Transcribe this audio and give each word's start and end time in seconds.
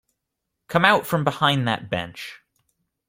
Come 0.67 0.83
out 0.83 1.05
from 1.05 1.23
behind 1.23 1.67
that 1.67 1.91
bench. 1.91 2.41